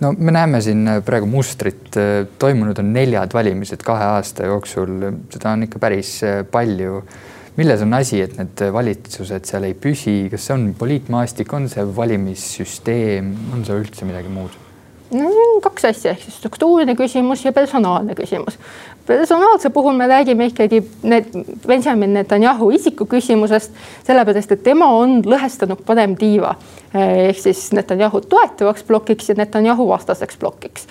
no 0.00 0.12
me 0.18 0.32
näeme 0.34 0.60
siin 0.62 0.86
praegu 1.04 1.26
mustrit, 1.30 1.96
toimunud 2.38 2.78
on 2.78 2.92
neljad 2.94 3.34
valimised 3.34 3.82
kahe 3.86 4.12
aasta 4.18 4.46
jooksul, 4.46 4.94
seda 5.32 5.54
on 5.56 5.66
ikka 5.68 5.82
päris 5.82 6.20
palju. 6.52 7.02
milles 7.58 7.80
on 7.82 7.94
asi, 7.94 8.20
et 8.22 8.36
need 8.38 8.60
valitsused 8.72 9.48
seal 9.48 9.64
ei 9.66 9.74
püsi, 9.74 10.28
kas 10.30 10.44
see 10.46 10.54
on 10.54 10.68
poliitmaastik, 10.78 11.52
on 11.52 11.66
see 11.68 11.82
valimissüsteem, 11.96 13.32
on 13.54 13.64
see 13.66 13.80
üldse 13.80 14.06
midagi 14.06 14.30
muud? 14.30 14.54
no 15.08 15.30
kaks 15.64 15.88
asja 15.88 16.12
ehk 16.12 16.22
siis 16.26 16.36
struktuurne 16.36 16.94
küsimus 16.94 17.42
ja 17.46 17.52
personaalne 17.56 18.14
küsimus 18.14 18.58
personaalse 19.08 19.70
puhul 19.70 19.96
me 19.96 20.06
räägime 20.06 20.46
ikkagi 20.52 20.82
need 21.02 21.32
Benjamin 21.66 22.14
Netanyahu 22.14 22.70
isiku 22.76 23.06
küsimusest, 23.08 23.72
sellepärast 24.06 24.52
et 24.52 24.62
tema 24.62 24.90
on 25.00 25.22
lõhestanud 25.24 25.80
parem 25.88 26.16
tiiva 26.16 26.54
ehk 26.94 27.40
siis 27.40 27.70
Netanyahu 27.76 28.20
toetavaks 28.20 28.84
plokiks 28.88 29.32
ja 29.32 29.38
Netanyahu 29.40 29.88
vastaseks 29.88 30.36
plokiks 30.36 30.86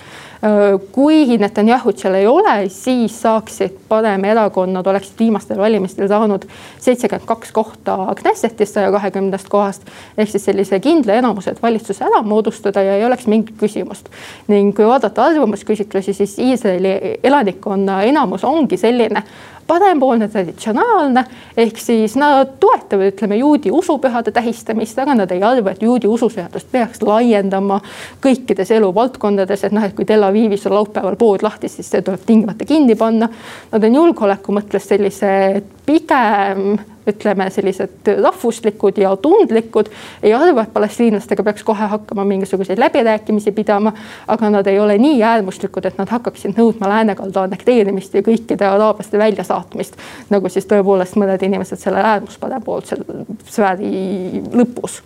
kui 0.92 1.38
Netanyahut 1.38 1.98
seal 1.98 2.14
ei 2.14 2.26
ole, 2.26 2.68
siis 2.70 3.16
saaksid 3.22 3.74
paremerakonnad, 3.88 4.86
oleksid 4.86 5.18
viimastel 5.18 5.58
valimistel 5.58 6.08
saanud 6.08 6.44
seitsekümmend 6.80 7.26
kaks 7.26 7.52
kohta 7.52 7.96
Knessetis 8.20 8.74
saja 8.74 8.92
kahekümnendast 8.94 9.48
kohast. 9.48 9.82
ehk 10.18 10.30
siis 10.30 10.44
sellise 10.44 10.80
kindla 10.80 11.18
enamuse, 11.18 11.50
et 11.50 11.62
valitsuse 11.62 12.04
ära 12.04 12.22
moodustada 12.22 12.82
ja 12.82 12.94
ei 12.96 13.04
oleks 13.04 13.26
mingit 13.26 13.56
küsimust. 13.58 14.08
ning 14.48 14.76
kui 14.76 14.86
vaadata 14.86 15.24
arvamusküsitlusi, 15.24 16.12
siis 16.12 16.38
Iisraeli 16.38 17.18
elanikkonna 17.22 18.02
enamus 18.08 18.44
ongi 18.44 18.76
selline 18.80 19.22
parempoolne, 19.68 20.28
traditsionaalne, 20.32 21.24
ehk 21.56 21.78
siis 21.80 22.16
nad 22.16 22.56
toetavad, 22.60 23.12
ütleme, 23.12 23.36
juudi 23.36 23.72
usupühade 23.74 24.32
tähistamist, 24.32 24.98
aga 24.98 25.14
nad 25.18 25.32
ei 25.34 25.42
arva, 25.44 25.74
et 25.74 25.82
juudi 25.84 26.08
ususeadust 26.08 26.70
peaks 26.72 27.02
laiendama 27.04 27.80
kõikides 28.24 28.72
eluvaldkondades, 28.78 29.66
et 29.68 29.76
noh, 29.76 29.84
et 29.84 29.96
kui 29.96 30.08
Tel 30.08 30.24
Avivis 30.24 30.66
on 30.66 30.78
laupäeval 30.78 31.18
pood 31.20 31.44
lahti, 31.44 31.68
siis 31.68 31.90
see 31.90 32.04
tuleb 32.04 32.24
tingimata 32.26 32.68
kinni 32.68 32.96
panna. 32.98 33.28
Nad 33.72 33.84
on 33.84 34.00
julgeoleku 34.00 34.56
mõttes 34.56 34.88
sellised 34.88 35.74
pigem 35.86 36.78
ütleme, 37.08 37.50
sellised 37.50 38.08
rahvuslikud 38.22 38.98
ja 39.00 39.16
tundlikud, 39.16 39.88
ei 40.22 40.34
arva, 40.34 40.62
et 40.62 40.72
palestiinlastega 40.72 41.42
peaks 41.46 41.64
kohe 41.64 41.88
hakkama 41.88 42.24
mingisuguseid 42.28 42.78
läbirääkimisi 42.78 43.52
pidama, 43.56 43.92
aga 44.28 44.50
nad 44.50 44.66
ei 44.66 44.80
ole 44.80 44.98
nii 44.98 45.22
äärmuslikud, 45.22 45.88
et 45.88 45.98
nad 45.98 46.10
hakkaksid 46.12 46.58
nõudma 46.58 46.90
läänekalda 46.92 47.46
annekteerimist 47.46 48.14
ja 48.14 48.24
kõikide 48.26 48.68
araablaste 48.68 49.18
väljasaatmist, 49.18 49.57
nagu 50.30 50.48
siis 50.52 50.66
tõepoolest 50.68 51.16
mõned 51.20 51.42
inimesed 51.42 51.80
sellel 51.80 52.04
äärmusparempoolsel 52.14 53.04
sfääri 53.48 54.42
lõpus. 54.52 55.00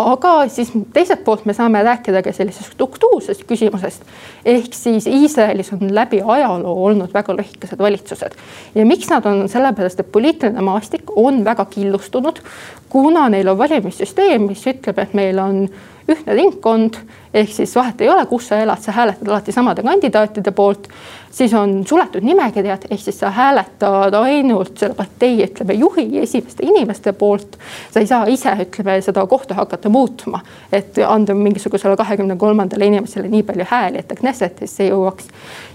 Aga 0.00 0.48
siis 0.48 0.70
teiselt 0.92 1.20
poolt 1.24 1.44
me 1.44 1.52
saame 1.52 1.82
rääkida 1.84 2.22
ka 2.24 2.32
sellisest 2.32 2.72
struktuursest 2.72 3.44
küsimusest. 3.44 4.02
ehk 4.44 4.74
siis 4.74 5.06
Iisraelis 5.06 5.72
on 5.72 5.94
läbi 5.94 6.22
ajaloo 6.24 6.84
olnud 6.86 7.12
väga 7.14 7.34
lõhikesed 7.36 7.78
valitsused. 7.78 8.32
Ja 8.74 8.86
miks 8.86 9.10
nad 9.10 9.26
on, 9.26 9.48
sellepärast 9.48 10.00
et 10.00 10.12
poliitiline 10.12 10.64
maastik 10.64 11.12
on 11.16 11.44
väga 11.44 11.64
killustunud, 11.64 12.40
kuna 12.88 13.28
neil 13.28 13.48
on 13.48 13.58
valimissüsteem, 13.58 14.48
mis 14.48 14.64
ütleb, 14.66 14.98
et 14.98 15.14
meil 15.14 15.38
on 15.38 15.68
ühtne 16.08 16.34
ringkond 16.34 16.96
ehk 17.34 17.52
siis 17.52 17.74
vahet 17.76 18.00
ei 18.00 18.08
ole, 18.10 18.24
kus 18.26 18.48
sa 18.48 18.58
elad, 18.60 18.80
sa 18.82 18.92
hääletad 18.92 19.28
alati 19.28 19.52
samade 19.52 19.82
kandidaatide 19.82 20.50
poolt. 20.50 20.88
siis 21.30 21.54
on 21.54 21.86
suletud 21.88 22.22
nimekirjad, 22.22 22.84
ehk 22.90 23.00
siis 23.00 23.20
sa 23.20 23.30
hääletad 23.30 24.14
ainult 24.14 24.78
selle 24.78 24.94
partei, 24.94 25.38
ütleme 25.44 25.74
juhi 25.74 26.18
esimeste 26.20 26.66
inimeste 26.66 27.12
poolt. 27.12 27.58
sa 27.90 28.00
ei 28.00 28.06
saa 28.06 28.26
ise, 28.26 28.52
ütleme 28.66 29.00
seda 29.00 29.26
kohta 29.26 29.54
hakata 29.54 29.88
muutma, 29.88 30.40
et 30.72 30.98
anda 31.06 31.34
mingisugusele 31.34 31.96
kahekümne 31.96 32.36
kolmandale 32.36 32.86
inimesele 32.86 33.28
nii 33.28 33.42
palju 33.42 33.68
hääli, 33.70 33.98
et 33.98 34.08
ta 34.08 34.16
Knessetisse 34.16 34.88
jõuaks. 34.88 35.28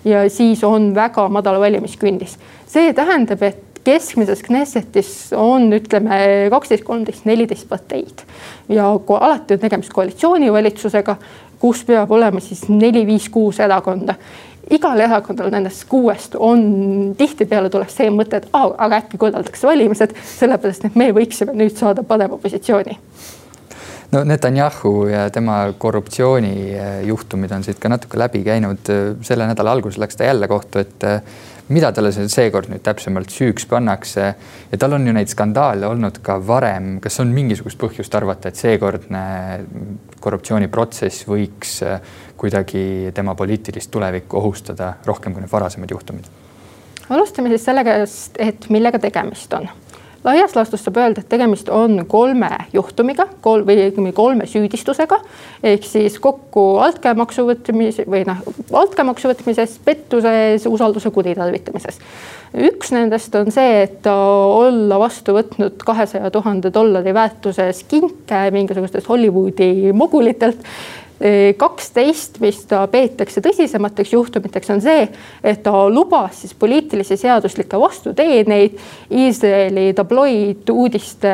ja 0.06 0.30
siis 0.30 0.64
on 0.64 0.96
väga 0.96 1.30
madal 1.30 1.60
valimiskünnis, 1.60 2.38
see 2.68 2.94
tähendab, 2.94 3.42
et 3.44 3.64
keskmises 3.88 4.44
Knessetis 4.44 5.12
on, 5.38 5.70
ütleme 5.77 6.20
kaksteist, 6.51 6.84
kolmteist, 6.88 7.25
neliteist 7.29 7.67
parteid. 7.70 8.25
Ja 8.70 8.89
alati 8.91 9.56
on 9.56 9.63
tegemist 9.63 9.94
koalitsioonivalitsusega, 9.96 11.15
kus 11.62 11.86
peab 11.88 12.12
olema 12.12 12.44
siis 12.44 12.67
neli, 12.70 13.06
viis, 13.08 13.29
kuus 13.34 13.62
erakonda. 13.63 14.17
Igal 14.74 15.00
erakonnal 15.00 15.51
nendest 15.53 15.86
kuuest 15.88 16.36
on, 16.44 16.62
tihtipeale 17.17 17.72
tuleb 17.72 17.91
see 17.91 18.10
mõte, 18.12 18.41
et 18.41 18.50
aa, 18.51 18.74
aga 18.84 19.00
äkki 19.00 19.20
korraldatakse 19.22 19.70
valimised, 19.70 20.15
sellepärast 20.36 20.89
et 20.89 20.98
me 21.00 21.08
võiksime 21.15 21.56
nüüd 21.56 21.77
saada 21.79 22.03
parema 22.03 22.39
positsiooni. 22.41 22.98
No 24.12 24.24
Netanyahu 24.24 25.08
ja 25.12 25.25
tema 25.32 25.74
korruptsioonijuhtumid 25.77 27.51
on 27.51 27.63
siit 27.63 27.79
ka 27.79 27.91
natuke 27.91 28.20
läbi 28.20 28.44
käinud. 28.44 28.91
selle 29.22 29.48
nädala 29.48 29.72
alguses 29.72 30.00
läks 30.00 30.15
ta 30.15 30.24
jälle 30.24 30.48
kohtu 30.48 30.79
ette 30.79 31.22
mida 31.74 31.92
talle 31.92 32.12
seekord 32.16 32.70
nüüd 32.72 32.84
täpsemalt 32.86 33.32
süüks 33.34 33.68
pannakse. 33.70 34.28
Ja 34.72 34.80
tal 34.80 34.96
on 34.98 35.08
ju 35.08 35.14
neid 35.16 35.32
skandaale 35.32 35.88
olnud 35.88 36.22
ka 36.24 36.38
varem, 36.48 36.98
kas 37.04 37.20
on 37.24 37.34
mingisugust 37.36 37.80
põhjust 37.82 38.16
arvata, 38.18 38.52
et 38.52 38.60
seekordne 38.60 39.24
korruptsiooniprotsess 40.24 41.28
võiks 41.28 41.80
äh, 41.86 42.00
kuidagi 42.38 43.14
tema 43.16 43.36
poliitilist 43.36 43.92
tulevikku 43.92 44.40
ohustada 44.40 44.96
rohkem 45.06 45.36
kui 45.36 45.44
need 45.44 45.52
varasemad 45.52 45.92
juhtumid? 45.92 46.30
alustame 47.08 47.48
siis 47.54 47.64
sellega, 47.64 47.94
et 48.44 48.66
millega 48.74 49.00
tegemist 49.00 49.54
on 49.56 49.70
laias 50.28 50.56
laastus 50.56 50.84
saab 50.84 51.00
öelda, 51.02 51.24
et 51.24 51.30
tegemist 51.32 51.70
on 51.74 52.02
kolme 52.10 52.50
juhtumiga, 52.74 53.28
kolm 53.42 53.68
või 53.68 53.80
õigemini 53.86 54.14
kolme 54.16 54.48
süüdistusega 54.50 55.20
ehk 55.64 55.88
siis 55.88 56.20
kokku 56.24 56.66
altkäemaksu 56.84 57.48
võtmise 57.48 58.06
või 58.10 58.26
noh, 58.28 58.44
altkäemaksu 58.82 59.32
võtmises, 59.32 59.78
pettuses, 59.86 60.68
usalduse 60.70 61.12
kuritarvitamises. 61.16 62.00
üks 62.68 62.92
nendest 62.96 63.36
on 63.40 63.52
see, 63.56 63.82
et 63.88 64.08
olla 64.12 65.00
vastu 65.00 65.36
võtnud 65.38 65.84
kahesaja 65.86 66.32
tuhande 66.32 66.72
dollari 66.74 67.14
väärtuses 67.14 67.84
kinke 67.88 68.48
mingisugustest 68.52 69.10
Hollywoodi 69.10 69.94
mogulitelt 69.94 70.64
kaksteist, 71.58 72.38
mis 72.44 72.60
ta 72.70 72.84
peetakse 72.92 73.42
tõsisemateks 73.42 74.12
juhtumiteks, 74.14 74.70
on 74.70 74.82
see, 74.86 75.08
et 75.44 75.64
ta 75.66 75.72
lubas 75.90 76.44
siis 76.44 76.54
poliitilisi 76.54 77.18
seaduslikke 77.18 77.80
vastuteeneid 77.82 78.78
Iisraeli 79.18 79.94
tabloiduudiste 79.98 81.32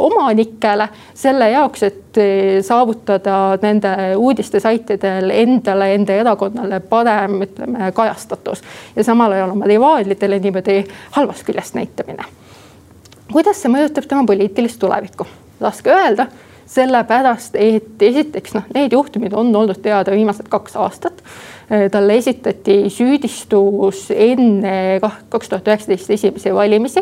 omanikele 0.00 0.88
selle 1.14 1.50
jaoks, 1.52 1.82
et 1.82 2.20
saavutada 2.64 3.58
nende 3.62 3.92
uudistesaitidel 4.16 5.30
endale, 5.34 5.90
enda 5.94 6.16
erakonnale 6.22 6.80
parem, 6.80 7.42
ütleme, 7.44 7.90
kajastatus 7.96 8.64
ja 8.96 9.04
samal 9.04 9.36
ajal 9.36 9.52
oma 9.52 9.68
rivaalidele 9.68 10.38
niimoodi 10.40 10.78
halvast 11.18 11.44
küljest 11.48 11.76
näitamine. 11.76 12.24
kuidas 13.32 13.60
see 13.60 13.72
mõjutab 13.72 14.08
tema 14.08 14.24
poliitilist 14.28 14.80
tulevikku? 14.80 15.28
raske 15.60 15.92
öelda 15.92 16.26
sellepärast, 16.72 17.56
et 17.60 18.02
esiteks 18.02 18.56
noh, 18.56 18.68
need 18.74 18.94
juhtumid 18.96 19.34
on 19.36 19.52
olnud 19.56 19.82
teada 19.84 20.14
viimased 20.14 20.48
kaks 20.52 20.76
aastat. 20.80 21.22
talle 21.92 22.14
esitati 22.20 22.90
süüdistus 22.92 24.10
enne 24.12 25.00
kaks 25.00 25.48
tuhat 25.48 25.68
üheksateist 25.70 26.10
esimesi 26.10 26.50
valimisi 26.54 27.00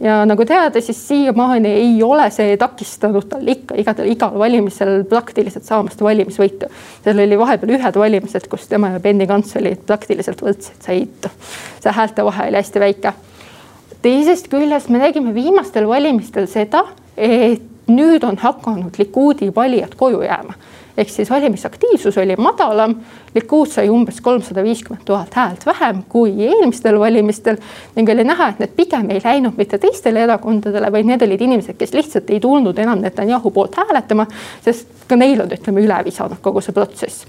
ja 0.00 0.24
nagu 0.28 0.44
teada, 0.44 0.80
siis 0.80 1.08
siiamaani 1.08 1.68
ei 1.68 2.02
ole 2.02 2.30
see 2.30 2.56
takistanud 2.60 3.28
tal 3.28 3.48
ikka 3.48 3.76
igatahes 3.80 4.12
igal 4.12 4.38
valimisel 4.38 5.04
praktiliselt 5.08 5.64
saamast 5.68 6.00
valimisvõitu. 6.02 6.70
seal 7.04 7.22
oli 7.26 7.38
vahepeal 7.38 7.76
ühed 7.76 8.00
valimised, 8.00 8.48
kus 8.48 8.68
tema 8.68 8.94
ja 8.94 9.00
Benny 9.00 9.26
Gantz 9.26 9.56
olid 9.56 9.84
praktiliselt 9.88 10.42
võrdsed, 10.44 10.80
said, 10.84 11.30
see 11.80 11.96
häälte 12.00 12.24
vahe 12.24 12.48
oli 12.50 12.60
hästi 12.60 12.80
väike. 12.80 13.12
teisest 14.02 14.48
küljest 14.52 14.88
me 14.88 15.00
nägime 15.02 15.34
viimastel 15.34 15.88
valimistel 15.88 16.46
seda, 16.46 16.84
et 17.16 17.75
nüüd 17.86 18.24
on 18.26 18.38
hakanud 18.38 18.98
Likudi 18.98 19.52
valijad 19.54 19.94
koju 19.96 20.22
jääma 20.22 20.54
ehk 20.96 21.10
siis 21.10 21.30
valimisaktiivsus 21.30 22.18
oli 22.18 22.36
madalam. 22.36 22.94
Likud 23.34 23.68
sai 23.68 23.88
umbes 23.92 24.20
kolmsada 24.20 24.62
viiskümmend 24.64 25.04
tuhat 25.04 25.34
häält 25.36 25.66
vähem 25.66 26.02
kui 26.08 26.32
eelmistel 26.46 26.98
valimistel 27.00 27.58
ning 27.96 28.08
oli 28.10 28.24
näha, 28.24 28.48
et 28.48 28.62
need 28.62 28.72
pigem 28.76 29.10
ei 29.10 29.20
läinud 29.24 29.58
mitte 29.60 29.78
teistele 29.78 30.22
erakondadele, 30.24 30.92
vaid 30.92 31.10
need 31.10 31.22
olid 31.26 31.44
inimesed, 31.44 31.76
kes 31.76 31.92
lihtsalt 31.94 32.30
ei 32.30 32.40
tulnud 32.40 32.78
enam 32.78 33.04
Netanyahu 33.04 33.50
poolt 33.50 33.76
hääletama, 33.76 34.26
sest 34.64 35.04
ka 35.08 35.20
neil 35.20 35.44
on, 35.44 35.52
ütleme, 35.52 35.84
üle 35.84 36.00
visanud 36.08 36.40
kogu 36.42 36.64
see 36.64 36.76
protsess 36.76 37.28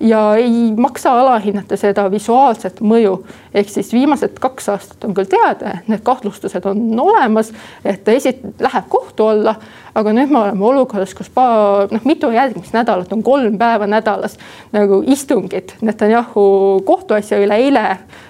ja 0.00 0.36
ei 0.36 0.72
maksa 0.76 1.20
alahinnata 1.20 1.76
seda 1.76 2.10
visuaalset 2.10 2.80
mõju. 2.80 3.18
ehk 3.54 3.68
siis 3.68 3.92
viimased 3.92 4.38
kaks 4.40 4.68
aastat 4.68 5.04
on 5.04 5.14
küll 5.14 5.26
teada, 5.26 5.72
et 5.78 5.88
need 5.88 6.02
kahtlustused 6.06 6.66
on 6.66 7.00
olemas, 7.00 7.52
et 7.84 8.04
ta 8.04 8.14
esi-, 8.14 8.36
läheb 8.60 8.88
kohtu 8.88 9.26
alla, 9.26 9.54
aga 9.94 10.12
nüüd 10.14 10.30
me 10.30 10.38
oleme 10.38 10.64
olukorras, 10.64 11.14
kus 11.14 11.30
pa-, 11.34 11.88
noh, 11.90 12.04
mitu 12.04 12.30
järgmist 12.30 12.76
nädalat 12.76 13.12
on 13.12 13.22
kolm 13.22 13.58
päeva 13.58 13.86
nädalas 13.86 14.38
nagu 14.72 15.02
istungid. 15.06 15.74
Netanyahu 15.82 16.82
kohtuasja 16.86 17.40
üle, 17.42 17.56
eile, 17.56 17.86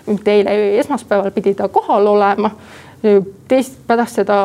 mitte 0.07 0.39
eile, 0.39 0.59
esmaspäeval 0.79 1.35
pidi 1.37 1.55
ta 1.59 1.69
kohal 1.69 2.07
olema. 2.07 2.55
Teist 3.49 3.77
pärast 3.87 4.17
seda 4.19 4.39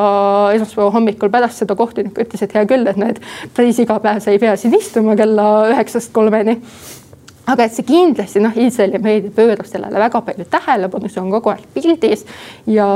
esmaspäeva 0.53 0.91
hommikul 0.93 1.31
pärast 1.33 1.63
seda 1.63 1.75
kohtunik 1.75 2.19
ütles, 2.21 2.43
et 2.43 2.51
hea 2.53 2.67
küll, 2.69 2.85
et 2.89 2.99
need 3.01 3.23
päris 3.55 3.79
iga 3.81 3.97
päev 4.03 4.19
sa 4.21 4.33
ei 4.33 4.41
pea 4.41 4.53
siin 4.59 4.75
istuma 4.77 5.15
kella 5.17 5.47
üheksast 5.71 6.11
kolmeni 6.13 6.59
aga 7.49 7.65
et 7.67 7.75
see 7.75 7.85
kindlasti 7.87 8.41
noh, 8.43 8.55
Iisraeli 8.55 9.01
meedia 9.03 9.33
pöörab 9.35 9.67
sellele 9.67 9.99
väga 9.99 10.21
palju 10.23 10.45
tähelepanu, 10.51 11.11
see 11.11 11.21
on 11.23 11.31
kogu 11.33 11.51
aeg 11.51 11.65
pildis 11.75 12.25
ja 12.69 12.87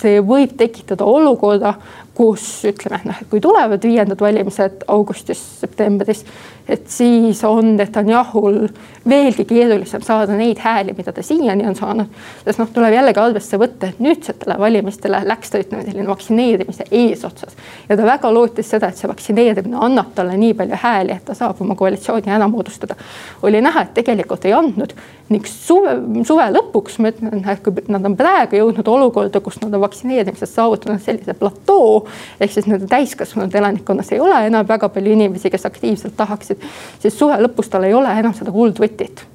see 0.00 0.18
võib 0.24 0.56
tekitada 0.58 1.06
olukorda, 1.06 1.74
kus 2.18 2.44
ütleme, 2.66 2.98
noh, 3.06 3.18
et 3.22 3.28
kui 3.30 3.40
tulevad 3.42 3.84
viiendad 3.86 4.18
valimised 4.20 4.82
augustis-septembris, 4.90 6.24
et 6.68 6.88
siis 6.90 7.38
on 7.46 7.76
Netanyahul 7.78 8.64
veelgi 9.08 9.44
keerulisem 9.48 10.02
saada 10.04 10.34
neid 10.36 10.58
hääli, 10.60 10.96
mida 10.98 11.14
ta 11.14 11.22
siiani 11.22 11.66
on 11.68 11.76
saanud. 11.78 12.10
sest 12.44 12.58
noh, 12.58 12.68
tuleb 12.74 12.96
jällegi 12.96 13.22
arvesse 13.22 13.60
võtta, 13.60 13.92
et 13.92 14.00
nüüdsetele 14.02 14.58
valimistele 14.58 15.20
läks 15.30 15.54
ta 15.54 15.62
ütleme 15.62 15.86
selline 15.86 16.08
vaktsineerimise 16.10 16.88
eesotsas 16.90 17.54
ja 17.88 17.96
ta 17.96 18.08
väga 18.10 18.32
lootis 18.34 18.70
seda, 18.74 18.90
et 18.90 18.98
see 18.98 19.08
vaktsineerimine 19.08 19.78
annab 19.86 20.10
talle 20.18 20.34
nii 20.36 20.58
palju 20.58 20.82
hääli, 20.82 21.14
et 21.14 21.24
ta 21.24 21.38
saab 21.38 21.62
oma 21.62 21.78
koalitsiooni 21.78 22.34
ära 22.34 22.50
moodustada. 22.50 22.98
oli 23.42 23.62
näha, 23.62 23.86
et 23.86 23.94
tegelikult 23.94 24.44
ei 24.44 24.56
andnud 24.58 24.96
ning 25.28 25.46
suve, 25.46 25.94
suve 26.26 26.50
lõpuks 26.52 26.98
ma 26.98 27.12
ütlen, 27.12 27.44
et 27.46 27.62
kui 27.62 27.88
nad 27.92 28.04
on 28.04 28.16
praegu 28.16 28.58
jõudnud 28.58 28.88
olukorda, 28.88 29.40
kus 29.44 29.60
nad 29.62 29.74
on 29.74 29.86
vaktsineerimisest 29.86 30.54
saavutanud 30.56 31.02
sellise 31.04 31.34
platoo 31.38 32.07
ehk 32.40 32.52
siis 32.52 32.68
nende 32.70 32.86
täiskasvanud 32.90 33.54
elanikkonnas 33.54 34.12
ei 34.12 34.20
ole 34.20 34.44
enam 34.46 34.68
väga 34.68 34.88
palju 34.92 35.16
inimesi, 35.16 35.50
kes 35.50 35.66
aktiivselt 35.66 36.16
tahaksid, 36.16 36.62
siis 37.02 37.18
suve 37.18 37.40
lõpus 37.42 37.70
tal 37.72 37.88
ei 37.88 37.94
ole 37.94 38.12
enam 38.20 38.36
seda 38.36 38.54
kuldvõtit 38.54 39.26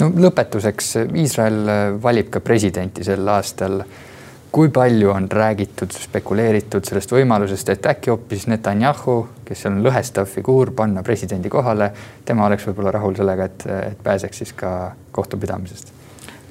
no 0.00 0.10
lõpetuseks, 0.26 0.96
Iisrael 1.14 1.60
valib 2.02 2.32
ka 2.34 2.42
presidenti 2.44 3.04
sel 3.04 3.28
aastal. 3.28 3.82
kui 4.54 4.68
palju 4.70 5.08
on 5.10 5.24
räägitud, 5.30 5.90
spekuleeritud 5.90 6.84
sellest 6.86 7.10
võimalusest, 7.10 7.72
et 7.72 7.86
äkki 7.90 8.12
hoopis 8.12 8.44
Netanyahu, 8.46 9.16
kes 9.44 9.66
on 9.66 9.80
lõhestav 9.82 10.28
figuur, 10.30 10.70
panna 10.70 11.02
presidendi 11.02 11.50
kohale, 11.50 11.88
tema 12.24 12.46
oleks 12.46 12.68
võib-olla 12.68 12.92
rahul 12.94 13.16
sellega, 13.18 13.48
et, 13.50 13.66
et 13.66 13.98
pääseks 14.02 14.38
siis 14.38 14.52
ka 14.54 14.92
kohtupidamisest? 15.10 15.90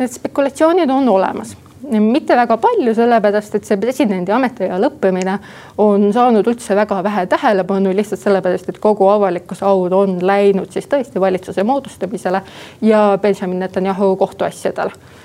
Need 0.02 0.12
spekulatsioonid 0.18 0.92
on 0.92 1.08
olemas 1.10 1.56
mitte 1.84 2.36
väga 2.38 2.58
palju, 2.62 2.94
sellepärast 2.96 3.56
et 3.58 3.68
see 3.68 3.80
presidendi 3.82 4.32
ametiaja 4.32 4.80
lõppemine 4.82 5.38
on 5.84 6.12
saanud 6.16 6.48
üldse 6.48 6.76
väga 6.78 7.02
vähe 7.04 7.26
tähelepanu 7.32 7.94
lihtsalt 7.96 8.24
sellepärast, 8.24 8.70
et 8.70 8.80
kogu 8.84 9.08
avalikkuse 9.12 9.66
aud 9.68 9.96
on 9.98 10.18
läinud 10.24 10.72
siis 10.72 10.88
tõesti 10.92 11.22
valitsuse 11.22 11.64
moodustamisele 11.68 12.42
ja 12.82 13.04
Benjamin 13.22 13.60
Netanyahu 13.66 14.16
kohtuasjadele 14.22 15.22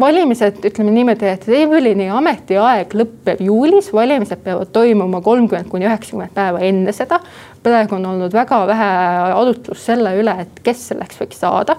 valimised, 0.00 0.62
ütleme 0.64 0.92
niimoodi, 0.94 1.26
et 1.28 1.44
Evelini 1.52 2.06
ametiaeg 2.08 2.94
lõpeb 2.96 3.42
juulis, 3.44 3.90
valimised 3.92 4.40
peavad 4.44 4.70
toimuma 4.72 5.20
kolmkümmend 5.24 5.68
kuni 5.68 5.88
üheksakümmend 5.88 6.32
päeva 6.34 6.62
enne 6.64 6.94
seda. 6.96 7.20
praegu 7.62 7.94
on 7.94 8.06
olnud 8.06 8.32
väga 8.32 8.66
vähe 8.66 8.86
arutlust 9.36 9.84
selle 9.84 10.14
üle, 10.16 10.32
et 10.40 10.62
kes 10.64 10.86
selleks 10.88 11.20
võiks 11.20 11.42
saada 11.42 11.76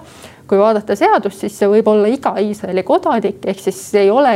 kui 0.52 0.60
vaadata 0.60 0.92
seadust, 0.98 1.40
siis 1.40 1.54
see 1.56 1.68
võib 1.72 1.86
olla 1.88 2.10
iga 2.12 2.34
Iisraeli 2.36 2.84
kodanik, 2.84 3.40
ehk 3.48 3.60
siis 3.64 3.78
ei 3.96 4.10
ole 4.12 4.34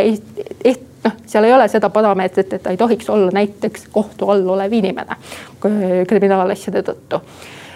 noh, 1.04 1.16
seal 1.28 1.44
ei 1.44 1.52
ole 1.52 1.68
seda 1.68 1.90
parameetrit, 1.92 2.56
et 2.56 2.62
ta 2.64 2.72
ei 2.72 2.80
tohiks 2.80 3.10
olla 3.12 3.28
näiteks 3.36 3.90
kohtu 3.92 4.30
all 4.32 4.48
olev 4.56 4.72
inimene 4.72 5.18
kriminaalasjade 6.08 6.82
tõttu. 6.86 7.20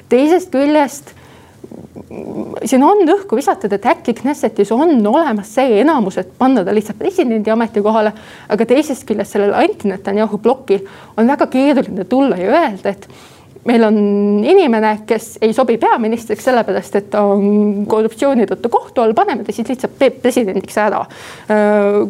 teisest 0.09 0.51
küljest 0.55 1.13
siin 2.65 2.83
on 2.85 3.03
õhku 3.15 3.37
visatud, 3.37 3.73
et 3.77 3.87
äkki 3.87 4.15
Knessetis 4.23 4.73
on 4.73 4.95
olemas 5.07 5.53
see 5.55 5.81
enamus, 5.83 6.17
et 6.19 6.33
panna 6.39 6.65
ta 6.65 6.75
lihtsalt 6.75 6.99
presidendi 6.99 7.53
ametikohale, 7.53 8.13
aga 8.49 8.67
teisest 8.67 9.05
küljest 9.09 9.37
sellel 9.37 9.53
anti-Netanyahu 9.59 10.41
plokil 10.43 10.89
on 11.17 11.29
väga 11.31 11.47
keeruline 11.53 12.09
tulla 12.09 12.41
ja 12.41 12.51
öelda, 12.57 12.97
et 12.97 13.07
meil 13.65 13.85
on 13.85 13.97
inimene, 14.45 14.93
kes 15.07 15.39
ei 15.45 15.53
sobi 15.53 15.77
peaministriks 15.81 16.45
sellepärast, 16.49 16.97
et 16.97 17.11
ta 17.13 17.23
on 17.29 17.85
korruptsiooni 17.91 18.47
tõttu 18.49 18.71
kohtu 18.73 19.05
all, 19.05 19.15
paneme 19.17 19.45
ta 19.45 19.53
siis 19.53 19.69
lihtsalt 19.69 20.01
presidendiks 20.23 20.79
ära. 20.81 21.03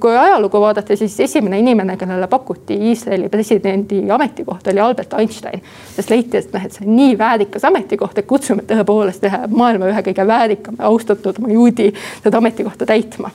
kui 0.00 0.16
ajalugu 0.16 0.60
vaadata, 0.62 0.96
siis 0.96 1.18
esimene 1.20 1.58
inimene, 1.58 1.96
kellele 2.00 2.28
pakuti 2.30 2.78
Iisraeli 2.90 3.28
presidendi 3.28 4.02
ametikoht 4.10 4.70
oli 4.70 4.80
Albert 4.80 5.14
Einstein, 5.18 5.62
sest 5.96 6.10
leiti, 6.10 6.38
et 6.38 6.52
noh, 6.54 6.64
et 6.64 6.76
see 6.76 6.86
on 6.86 6.96
nii 6.96 7.18
väärikas 7.18 7.66
ametikoht, 7.66 8.18
et 8.18 8.30
kutsume 8.30 8.66
tõepoolest 8.68 9.26
ühe 9.26 9.46
maailma 9.50 9.90
ühe 9.90 10.04
kõige 10.10 10.26
väärikama, 10.26 10.84
austatud 10.90 11.42
juudi 11.50 11.90
seda 12.22 12.38
ametikohta 12.38 12.86
täitma 12.86 13.34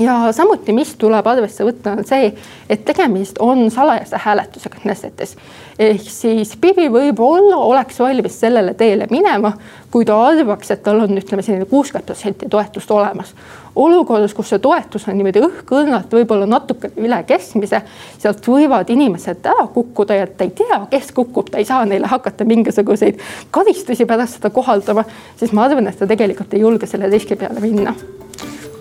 ja 0.00 0.32
samuti, 0.32 0.72
mis 0.72 0.94
tuleb 0.98 1.26
arvesse 1.26 1.64
võtta, 1.66 1.96
on 1.96 2.06
see, 2.08 2.30
et 2.70 2.84
tegemist 2.84 3.38
on 3.44 3.66
salajase 3.70 4.20
hääletusega 4.24 4.80
Knessetis. 4.82 5.36
ehk 5.78 6.08
siis 6.08 6.56
Bibi 6.60 6.88
võib-olla 6.92 7.56
oleks 7.56 7.98
valmis 8.00 8.40
sellele 8.40 8.74
teele 8.74 9.06
minema, 9.10 9.52
kui 9.90 10.04
ta 10.04 10.16
arvaks, 10.26 10.70
et 10.70 10.82
tal 10.82 11.00
on, 11.04 11.18
ütleme 11.18 11.42
selline 11.42 11.64
kuuskümmend 11.68 12.06
protsenti 12.06 12.48
toetust 12.48 12.90
olemas. 12.90 13.34
olukorras, 13.76 14.34
kus 14.34 14.48
see 14.48 14.58
toetus 14.58 15.08
on 15.08 15.16
niimoodi 15.16 15.44
õhkõrnalt, 15.44 16.12
võib-olla 16.12 16.46
natuke 16.46 16.90
üle 16.96 17.22
keskmise, 17.28 17.82
sealt 18.18 18.48
võivad 18.48 18.90
inimesed 18.90 19.44
ära 19.44 19.66
kukkuda 19.74 20.14
ja 20.14 20.26
ta 20.26 20.44
ei 20.44 20.56
tea, 20.56 20.86
kes 20.90 21.12
kukub, 21.12 21.50
ta 21.50 21.58
ei 21.58 21.68
saa 21.68 21.84
neile 21.84 22.06
hakata 22.06 22.44
mingisuguseid 22.48 23.20
karistusi 23.50 24.08
pärast 24.08 24.40
seda 24.40 24.50
kohaldama, 24.50 25.04
siis 25.36 25.52
ma 25.52 25.68
arvan, 25.68 25.88
et 25.88 25.98
ta 25.98 26.06
tegelikult 26.08 26.54
ei 26.54 26.64
julge 26.64 26.86
selle 26.86 27.12
riski 27.12 27.36
peale 27.36 27.60
minna 27.60 27.96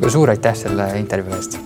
suur 0.10 0.29
aitäh 0.29 0.55
selle 0.55 0.88
intervjuu 1.00 1.36
eest 1.36 1.60